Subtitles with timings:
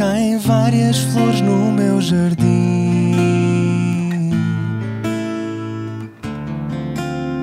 [0.00, 3.12] Caem várias flores no meu jardim.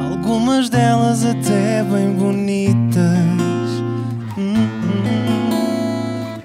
[0.10, 3.06] Algumas delas até bem bonitas.
[4.36, 6.40] Hum, hum.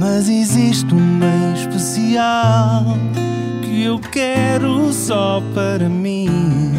[0.00, 2.96] Mas existe um bem especial
[3.60, 6.72] que eu quero só para mim.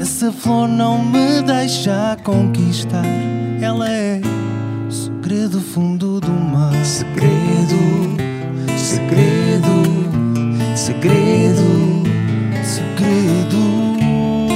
[0.00, 3.04] Essa flor não me deixa conquistar.
[3.60, 4.20] Ela é
[4.90, 6.84] segredo fundo do mar.
[6.84, 7.76] Segredo,
[8.76, 9.82] segredo,
[10.74, 11.96] segredo,
[12.66, 13.62] Segredo,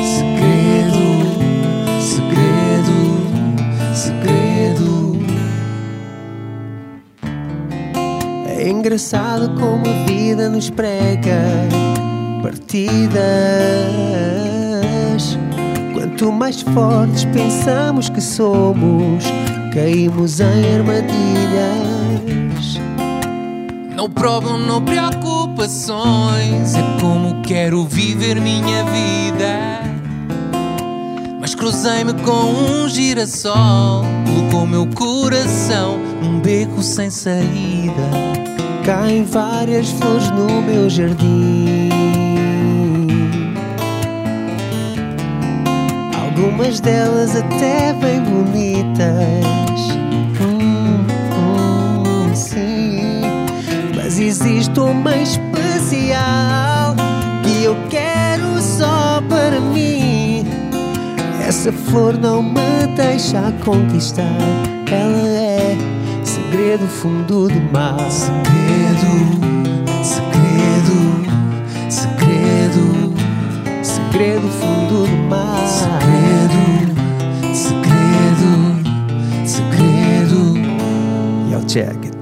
[0.02, 1.04] segredo,
[2.00, 2.98] segredo,
[3.94, 5.18] segredo.
[8.48, 11.40] É engraçado como a vida nos prega
[12.42, 13.20] partidas.
[15.94, 19.24] Quanto mais fortes pensamos que somos,
[19.70, 21.10] caímos em armadilhas.
[23.94, 26.74] No problem, no preocupações.
[26.74, 29.82] É como quero viver minha vida.
[31.40, 34.04] Mas cruzei-me com um girassol.
[34.26, 37.92] Colocou meu coração num beco sem saída.
[38.84, 41.89] Caem várias flores no meu jardim.
[46.42, 49.04] Algumas delas até bem bonitas.
[50.40, 51.04] Hum,
[51.36, 53.20] hum, sim.
[53.94, 56.96] Mas existe uma especial
[57.42, 60.46] que eu quero só para mim.
[61.46, 64.24] Essa flor não me deixa conquistar.
[64.90, 65.76] Ela é
[66.24, 68.00] segredo fundo do mar.
[68.10, 69.12] Segredo,
[70.02, 71.20] segredo,
[71.90, 73.14] segredo,
[73.82, 76.19] Segredo fundo do mar.
[81.72, 82.19] Yo,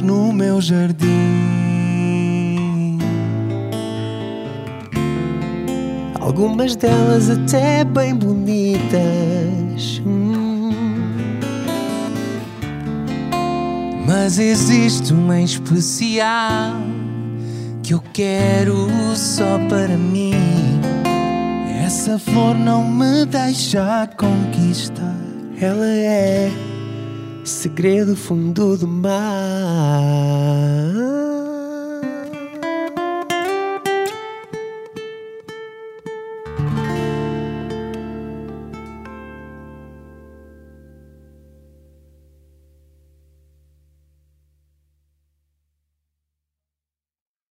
[0.00, 1.08] no meu jardim.
[6.20, 10.02] Algumas delas até bem bonitas.
[10.06, 10.70] Hum.
[14.06, 16.74] Mas existe uma em especial
[17.82, 20.34] que eu quero só para mim.
[21.84, 25.14] Essa flor não me deixa conquistar.
[25.60, 26.73] Ela é
[27.44, 29.14] segredo fundo do mar.